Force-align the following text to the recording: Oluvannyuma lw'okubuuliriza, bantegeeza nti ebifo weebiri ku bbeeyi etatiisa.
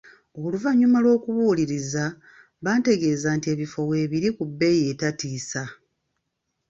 Oluvannyuma 0.43 0.97
lw'okubuuliriza, 1.03 2.03
bantegeeza 2.63 3.29
nti 3.37 3.47
ebifo 3.53 3.79
weebiri 3.89 4.29
ku 4.37 4.43
bbeeyi 4.49 4.83
etatiisa. 4.93 5.63